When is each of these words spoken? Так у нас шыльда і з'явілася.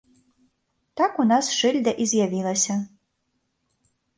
Так 1.01 1.19
у 1.25 1.27
нас 1.31 1.51
шыльда 1.57 1.91
і 2.05 2.09
з'явілася. 2.13 2.79